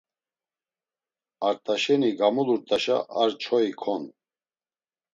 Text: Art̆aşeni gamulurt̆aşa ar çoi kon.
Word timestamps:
Art̆aşeni 1.47 2.09
gamulurt̆aşa 2.19 2.97
ar 3.21 3.29
çoi 3.41 3.71
kon. 3.81 4.03